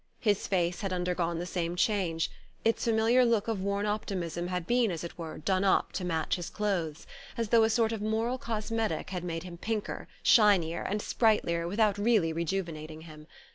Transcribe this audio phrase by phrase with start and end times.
[0.19, 2.31] His face had undergone the same change:
[2.65, 6.37] its familiar look of worn optimism had been, as it were, done up to match
[6.37, 7.05] his clothes,
[7.37, 11.99] as though a sort of moral cosmetic had made him pinker, shinier and sprightlier without
[11.99, 13.27] really rejuvenating him.